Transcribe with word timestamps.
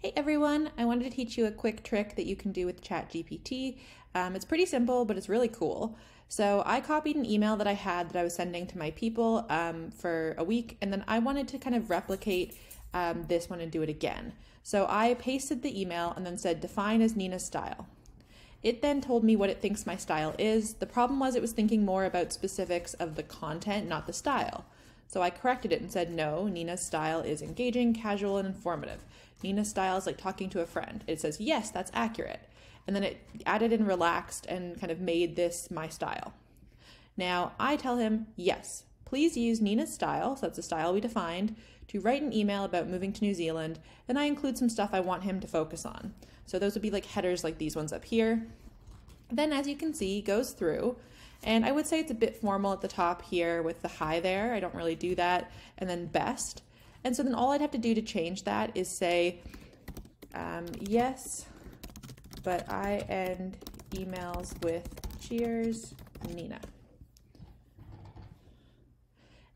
Hey 0.00 0.12
everyone, 0.14 0.70
I 0.78 0.84
wanted 0.84 1.10
to 1.10 1.10
teach 1.10 1.36
you 1.36 1.46
a 1.46 1.50
quick 1.50 1.82
trick 1.82 2.14
that 2.14 2.24
you 2.24 2.36
can 2.36 2.52
do 2.52 2.66
with 2.66 2.84
ChatGPT. 2.84 3.78
Um, 4.14 4.36
it's 4.36 4.44
pretty 4.44 4.64
simple, 4.64 5.04
but 5.04 5.16
it's 5.16 5.28
really 5.28 5.48
cool. 5.48 5.98
So 6.28 6.62
I 6.64 6.80
copied 6.80 7.16
an 7.16 7.26
email 7.26 7.56
that 7.56 7.66
I 7.66 7.72
had 7.72 8.10
that 8.10 8.20
I 8.20 8.22
was 8.22 8.32
sending 8.32 8.68
to 8.68 8.78
my 8.78 8.92
people 8.92 9.44
um, 9.48 9.90
for 9.90 10.36
a 10.38 10.44
week, 10.44 10.76
and 10.80 10.92
then 10.92 11.02
I 11.08 11.18
wanted 11.18 11.48
to 11.48 11.58
kind 11.58 11.74
of 11.74 11.90
replicate 11.90 12.56
um, 12.94 13.24
this 13.26 13.50
one 13.50 13.58
and 13.58 13.72
do 13.72 13.82
it 13.82 13.88
again. 13.88 14.34
So 14.62 14.86
I 14.88 15.14
pasted 15.14 15.62
the 15.62 15.80
email 15.80 16.12
and 16.14 16.24
then 16.24 16.38
said 16.38 16.60
define 16.60 17.02
as 17.02 17.16
Nina's 17.16 17.44
style. 17.44 17.88
It 18.62 18.82
then 18.82 19.00
told 19.00 19.24
me 19.24 19.34
what 19.34 19.50
it 19.50 19.60
thinks 19.60 19.84
my 19.84 19.96
style 19.96 20.32
is. 20.38 20.74
The 20.74 20.86
problem 20.86 21.18
was 21.18 21.34
it 21.34 21.42
was 21.42 21.50
thinking 21.50 21.84
more 21.84 22.04
about 22.04 22.32
specifics 22.32 22.94
of 22.94 23.16
the 23.16 23.24
content, 23.24 23.88
not 23.88 24.06
the 24.06 24.12
style. 24.12 24.64
So 25.08 25.22
I 25.22 25.30
corrected 25.30 25.72
it 25.72 25.80
and 25.80 25.90
said, 25.90 26.10
no, 26.10 26.46
Nina's 26.46 26.82
style 26.82 27.20
is 27.20 27.42
engaging, 27.42 27.94
casual, 27.94 28.36
and 28.36 28.46
informative. 28.46 29.04
Nina's 29.42 29.70
style 29.70 29.96
is 29.96 30.06
like 30.06 30.18
talking 30.18 30.50
to 30.50 30.60
a 30.60 30.66
friend. 30.66 31.02
It 31.06 31.20
says, 31.20 31.40
yes, 31.40 31.70
that's 31.70 31.90
accurate. 31.94 32.48
And 32.86 32.94
then 32.94 33.02
it 33.02 33.26
added 33.46 33.72
in 33.72 33.86
relaxed 33.86 34.46
and 34.46 34.78
kind 34.78 34.92
of 34.92 35.00
made 35.00 35.34
this 35.34 35.70
my 35.70 35.88
style. 35.88 36.34
Now 37.16 37.52
I 37.58 37.76
tell 37.76 37.96
him, 37.96 38.26
yes, 38.36 38.84
please 39.04 39.36
use 39.36 39.60
Nina's 39.60 39.92
style, 39.92 40.36
so 40.36 40.46
that's 40.46 40.56
the 40.56 40.62
style 40.62 40.92
we 40.92 41.00
defined, 41.00 41.56
to 41.88 42.00
write 42.00 42.20
an 42.20 42.34
email 42.34 42.64
about 42.64 42.88
moving 42.88 43.12
to 43.14 43.24
New 43.24 43.32
Zealand. 43.32 43.78
Then 44.06 44.18
I 44.18 44.24
include 44.24 44.58
some 44.58 44.68
stuff 44.68 44.90
I 44.92 45.00
want 45.00 45.22
him 45.22 45.40
to 45.40 45.48
focus 45.48 45.86
on. 45.86 46.12
So 46.44 46.58
those 46.58 46.74
would 46.74 46.82
be 46.82 46.90
like 46.90 47.06
headers 47.06 47.42
like 47.42 47.56
these 47.56 47.76
ones 47.76 47.92
up 47.92 48.04
here. 48.04 48.46
Then 49.30 49.52
as 49.52 49.66
you 49.66 49.76
can 49.76 49.94
see, 49.94 50.20
goes 50.20 50.52
through 50.52 50.96
and 51.44 51.64
I 51.64 51.72
would 51.72 51.86
say 51.86 52.00
it's 52.00 52.10
a 52.10 52.14
bit 52.14 52.40
formal 52.40 52.72
at 52.72 52.80
the 52.80 52.88
top 52.88 53.22
here 53.22 53.62
with 53.62 53.80
the 53.82 53.88
hi 53.88 54.20
there. 54.20 54.54
I 54.54 54.60
don't 54.60 54.74
really 54.74 54.94
do 54.94 55.14
that. 55.14 55.50
And 55.78 55.88
then 55.88 56.06
best. 56.06 56.62
And 57.04 57.14
so 57.14 57.22
then 57.22 57.34
all 57.34 57.52
I'd 57.52 57.60
have 57.60 57.70
to 57.72 57.78
do 57.78 57.94
to 57.94 58.02
change 58.02 58.44
that 58.44 58.72
is 58.76 58.88
say, 58.88 59.40
um, 60.34 60.66
yes, 60.80 61.46
but 62.42 62.70
I 62.70 62.98
end 63.08 63.56
emails 63.92 64.60
with 64.64 64.88
cheers, 65.20 65.94
Nina. 66.34 66.60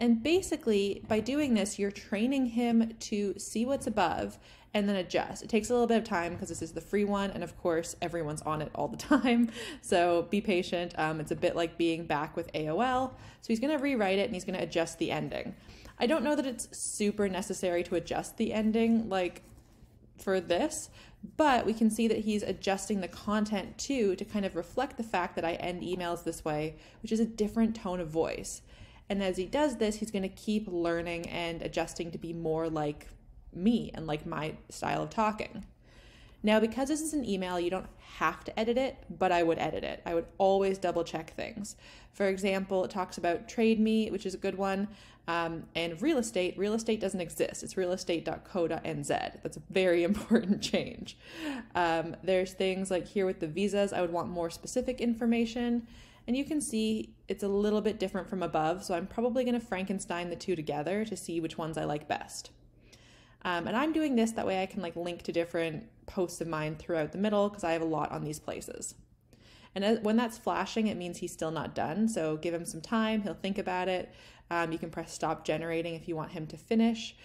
And 0.00 0.22
basically, 0.22 1.04
by 1.06 1.20
doing 1.20 1.52
this, 1.52 1.78
you're 1.78 1.90
training 1.90 2.46
him 2.46 2.94
to 3.00 3.38
see 3.38 3.66
what's 3.66 3.86
above 3.86 4.38
and 4.72 4.88
then 4.88 4.96
adjust. 4.96 5.42
It 5.42 5.50
takes 5.50 5.68
a 5.68 5.74
little 5.74 5.86
bit 5.86 5.98
of 5.98 6.04
time 6.04 6.32
because 6.32 6.48
this 6.48 6.62
is 6.62 6.72
the 6.72 6.80
free 6.80 7.04
one, 7.04 7.30
and 7.32 7.44
of 7.44 7.58
course, 7.58 7.96
everyone's 8.00 8.40
on 8.42 8.62
it 8.62 8.70
all 8.74 8.88
the 8.88 8.96
time. 9.18 9.50
So 9.82 10.26
be 10.30 10.40
patient. 10.40 10.94
Um, 10.96 11.20
it's 11.20 11.32
a 11.32 11.36
bit 11.36 11.54
like 11.54 11.76
being 11.76 12.06
back 12.06 12.34
with 12.34 12.50
AOL. 12.54 13.10
So 13.10 13.48
he's 13.48 13.60
going 13.60 13.76
to 13.76 13.82
rewrite 13.82 14.18
it 14.18 14.24
and 14.24 14.34
he's 14.34 14.44
going 14.44 14.58
to 14.58 14.64
adjust 14.64 14.98
the 14.98 15.10
ending. 15.10 15.54
I 15.98 16.06
don't 16.06 16.24
know 16.24 16.34
that 16.34 16.46
it's 16.46 16.74
super 16.76 17.28
necessary 17.28 17.82
to 17.84 17.94
adjust 17.94 18.38
the 18.38 18.54
ending 18.54 19.10
like 19.10 19.42
for 20.16 20.40
this, 20.40 20.88
but 21.36 21.66
we 21.66 21.74
can 21.74 21.90
see 21.90 22.08
that 22.08 22.18
he's 22.18 22.42
adjusting 22.42 23.02
the 23.02 23.08
content 23.08 23.76
too 23.76 24.16
to 24.16 24.24
kind 24.24 24.46
of 24.46 24.56
reflect 24.56 24.96
the 24.96 25.02
fact 25.02 25.36
that 25.36 25.44
I 25.44 25.54
end 25.54 25.82
emails 25.82 26.24
this 26.24 26.42
way, 26.42 26.76
which 27.02 27.12
is 27.12 27.20
a 27.20 27.26
different 27.26 27.76
tone 27.76 28.00
of 28.00 28.08
voice. 28.08 28.62
And 29.10 29.22
as 29.24 29.36
he 29.36 29.44
does 29.44 29.76
this, 29.76 29.96
he's 29.96 30.12
going 30.12 30.22
to 30.22 30.28
keep 30.28 30.68
learning 30.68 31.28
and 31.28 31.60
adjusting 31.62 32.12
to 32.12 32.18
be 32.18 32.32
more 32.32 32.70
like 32.70 33.08
me 33.52 33.90
and 33.92 34.06
like 34.06 34.24
my 34.24 34.54
style 34.68 35.02
of 35.02 35.10
talking. 35.10 35.66
Now, 36.44 36.60
because 36.60 36.88
this 36.88 37.02
is 37.02 37.12
an 37.12 37.28
email, 37.28 37.60
you 37.60 37.70
don't 37.70 37.88
have 38.16 38.44
to 38.44 38.58
edit 38.58 38.78
it, 38.78 38.96
but 39.10 39.32
I 39.32 39.42
would 39.42 39.58
edit 39.58 39.82
it. 39.82 40.00
I 40.06 40.14
would 40.14 40.26
always 40.38 40.78
double 40.78 41.04
check 41.04 41.34
things. 41.34 41.76
For 42.12 42.28
example, 42.28 42.84
it 42.84 42.90
talks 42.90 43.18
about 43.18 43.48
Trade 43.48 43.80
Me, 43.80 44.10
which 44.10 44.24
is 44.24 44.32
a 44.32 44.38
good 44.38 44.56
one, 44.56 44.88
um, 45.28 45.64
and 45.74 46.00
real 46.00 46.18
estate. 46.18 46.56
Real 46.56 46.74
estate 46.74 47.00
doesn't 47.00 47.20
exist. 47.20 47.62
It's 47.62 47.74
realestate.co.nz. 47.74 49.08
That's 49.42 49.56
a 49.56 49.62
very 49.70 50.04
important 50.10 50.62
change. 50.62 51.18
Um, 51.74 52.16
there's 52.22 52.52
things 52.52 52.90
like 52.90 53.06
here 53.06 53.26
with 53.26 53.40
the 53.40 53.48
visas, 53.48 53.92
I 53.92 54.00
would 54.00 54.12
want 54.12 54.28
more 54.28 54.50
specific 54.50 55.00
information. 55.00 55.88
And 56.30 56.36
you 56.36 56.44
can 56.44 56.60
see 56.60 57.16
it's 57.26 57.42
a 57.42 57.48
little 57.48 57.80
bit 57.80 57.98
different 57.98 58.28
from 58.28 58.44
above, 58.44 58.84
so 58.84 58.94
I'm 58.94 59.08
probably 59.08 59.44
to 59.46 59.58
Frankenstein 59.58 60.30
the 60.30 60.36
two 60.36 60.54
together 60.54 61.04
to 61.06 61.16
see 61.16 61.40
which 61.40 61.58
ones 61.58 61.76
I 61.76 61.82
like 61.82 62.06
best. 62.06 62.52
Um, 63.42 63.66
and 63.66 63.76
I'm 63.76 63.92
doing 63.92 64.14
this 64.14 64.30
that 64.30 64.46
way 64.46 64.62
I 64.62 64.66
can 64.66 64.80
like 64.80 64.94
link 64.94 65.22
to 65.22 65.32
different 65.32 65.88
posts 66.06 66.40
of 66.40 66.46
mine 66.46 66.76
throughout 66.76 67.10
the 67.10 67.18
middle 67.18 67.48
because 67.48 67.64
I 67.64 67.72
have 67.72 67.82
a 67.82 67.84
lot 67.84 68.12
on 68.12 68.22
these 68.22 68.38
places. 68.38 68.94
And 69.74 69.84
as, 69.84 69.98
when 70.02 70.14
that's 70.16 70.38
flashing, 70.38 70.86
it 70.86 70.96
means 70.96 71.18
he's 71.18 71.32
still 71.32 71.50
not 71.50 71.74
done. 71.74 72.06
So 72.06 72.36
give 72.36 72.54
him 72.54 72.64
some 72.64 72.80
time, 72.80 73.22
he'll 73.22 73.34
think 73.34 73.58
about 73.58 73.88
it. 73.88 74.14
Um, 74.52 74.70
you 74.70 74.78
can 74.78 74.90
press 74.90 75.12
stop 75.12 75.44
generating 75.44 75.94
if 75.96 76.06
you 76.06 76.14
want 76.14 76.30
him 76.30 76.46
to 76.46 76.56
finish. 76.56 77.16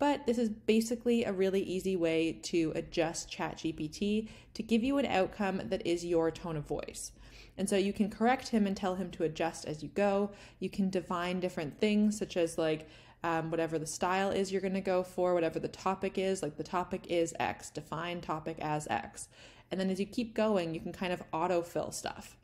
But 0.00 0.26
this 0.26 0.36
is 0.36 0.48
basically 0.48 1.22
a 1.22 1.32
really 1.32 1.62
easy 1.62 1.94
way 1.94 2.32
to 2.42 2.72
adjust 2.74 3.30
ChatGPT 3.30 4.28
to 4.54 4.62
give 4.64 4.82
you 4.82 4.98
an 4.98 5.06
outcome 5.06 5.62
that 5.66 5.86
is 5.86 6.04
your 6.04 6.32
tone 6.32 6.56
of 6.56 6.66
voice. 6.66 7.12
And 7.58 7.68
so 7.68 7.76
you 7.76 7.92
can 7.92 8.08
correct 8.08 8.48
him 8.48 8.66
and 8.66 8.76
tell 8.76 8.94
him 8.94 9.10
to 9.10 9.24
adjust 9.24 9.66
as 9.66 9.82
you 9.82 9.90
go. 9.90 10.30
You 10.60 10.70
can 10.70 10.88
define 10.88 11.40
different 11.40 11.78
things, 11.80 12.16
such 12.16 12.36
as 12.36 12.56
like 12.56 12.88
um, 13.24 13.50
whatever 13.50 13.78
the 13.78 13.86
style 13.86 14.30
is 14.30 14.52
you're 14.52 14.60
going 14.60 14.74
to 14.74 14.80
go 14.80 15.02
for, 15.02 15.34
whatever 15.34 15.58
the 15.58 15.68
topic 15.68 16.16
is, 16.16 16.40
like 16.40 16.56
the 16.56 16.62
topic 16.62 17.06
is 17.08 17.34
X, 17.40 17.68
define 17.70 18.20
topic 18.20 18.58
as 18.60 18.86
X. 18.88 19.28
And 19.70 19.80
then 19.80 19.90
as 19.90 19.98
you 19.98 20.06
keep 20.06 20.34
going, 20.34 20.72
you 20.72 20.80
can 20.80 20.92
kind 20.92 21.12
of 21.12 21.22
autofill 21.32 21.92
stuff. 21.92 22.36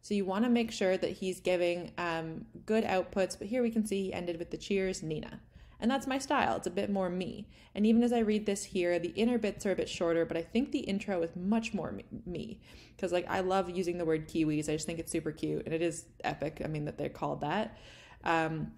So 0.00 0.14
you 0.14 0.24
want 0.24 0.44
to 0.44 0.50
make 0.50 0.72
sure 0.72 0.96
that 0.96 1.12
he's 1.12 1.40
giving 1.40 1.92
um, 1.98 2.46
good 2.66 2.84
outputs, 2.84 3.38
but 3.38 3.48
here 3.48 3.62
we 3.62 3.70
can 3.70 3.86
see 3.86 4.02
he 4.02 4.12
ended 4.12 4.38
with 4.38 4.50
the 4.50 4.56
cheers, 4.56 5.02
Nina. 5.02 5.40
And 5.84 5.90
that's 5.90 6.06
my 6.06 6.16
style. 6.16 6.56
It's 6.56 6.66
a 6.66 6.70
bit 6.70 6.88
more 6.88 7.10
me. 7.10 7.46
And 7.74 7.84
even 7.84 8.02
as 8.02 8.10
I 8.10 8.20
read 8.20 8.46
this 8.46 8.64
here, 8.64 8.98
the 8.98 9.10
inner 9.16 9.36
bits 9.36 9.66
are 9.66 9.72
a 9.72 9.76
bit 9.76 9.86
shorter, 9.86 10.24
but 10.24 10.34
I 10.34 10.40
think 10.40 10.72
the 10.72 10.78
intro 10.78 11.20
is 11.20 11.36
much 11.36 11.74
more 11.74 11.94
me. 12.24 12.62
Because 12.96 13.12
like 13.12 13.26
I 13.28 13.40
love 13.40 13.68
using 13.68 13.98
the 13.98 14.06
word 14.06 14.26
Kiwis. 14.26 14.70
I 14.70 14.72
just 14.72 14.86
think 14.86 14.98
it's 14.98 15.12
super 15.12 15.30
cute 15.30 15.62
and 15.66 15.74
it 15.74 15.82
is 15.82 16.06
epic. 16.24 16.62
I 16.64 16.68
mean 16.68 16.86
that 16.86 16.96
they're 16.96 17.10
called 17.10 17.42
that. 17.42 17.76
Um, 18.24 18.72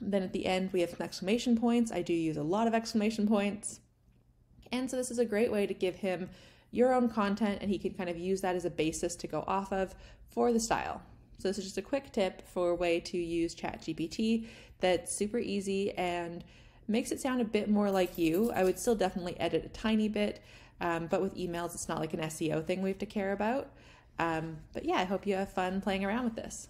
then 0.00 0.22
at 0.22 0.32
the 0.32 0.46
end, 0.46 0.72
we 0.72 0.80
have 0.80 0.88
some 0.88 1.02
exclamation 1.02 1.58
points. 1.58 1.92
I 1.92 2.00
do 2.00 2.14
use 2.14 2.38
a 2.38 2.42
lot 2.42 2.66
of 2.66 2.72
exclamation 2.72 3.28
points. 3.28 3.80
And 4.72 4.90
so 4.90 4.96
this 4.96 5.10
is 5.10 5.18
a 5.18 5.26
great 5.26 5.52
way 5.52 5.66
to 5.66 5.74
give 5.74 5.96
him 5.96 6.30
your 6.70 6.94
own 6.94 7.10
content 7.10 7.58
and 7.60 7.70
he 7.70 7.78
can 7.78 7.92
kind 7.92 8.08
of 8.08 8.16
use 8.16 8.40
that 8.40 8.56
as 8.56 8.64
a 8.64 8.70
basis 8.70 9.14
to 9.16 9.26
go 9.26 9.44
off 9.46 9.74
of 9.74 9.94
for 10.30 10.54
the 10.54 10.60
style. 10.60 11.02
So 11.40 11.48
this 11.48 11.58
is 11.58 11.64
just 11.64 11.78
a 11.78 11.82
quick 11.82 12.12
tip 12.12 12.46
for 12.46 12.70
a 12.70 12.74
way 12.74 13.00
to 13.00 13.16
use 13.16 13.54
ChatGPT 13.54 14.46
that's 14.80 15.14
super 15.14 15.38
easy 15.38 15.92
and 15.92 16.44
makes 16.86 17.12
it 17.12 17.20
sound 17.20 17.40
a 17.40 17.44
bit 17.44 17.70
more 17.70 17.90
like 17.90 18.18
you. 18.18 18.52
I 18.54 18.64
would 18.64 18.78
still 18.78 18.94
definitely 18.94 19.38
edit 19.40 19.64
a 19.64 19.68
tiny 19.68 20.08
bit, 20.08 20.42
um, 20.80 21.06
but 21.06 21.22
with 21.22 21.34
emails, 21.36 21.74
it's 21.74 21.88
not 21.88 21.98
like 21.98 22.12
an 22.12 22.20
SEO 22.20 22.64
thing 22.64 22.82
we 22.82 22.90
have 22.90 22.98
to 22.98 23.06
care 23.06 23.32
about. 23.32 23.68
Um, 24.18 24.58
but 24.74 24.84
yeah, 24.84 24.96
I 24.96 25.04
hope 25.04 25.26
you 25.26 25.34
have 25.34 25.50
fun 25.50 25.80
playing 25.80 26.04
around 26.04 26.24
with 26.24 26.36
this. 26.36 26.68